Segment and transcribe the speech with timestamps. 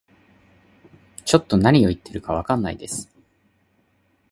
[1.25, 3.07] ちょっと何言ってるかわかんないです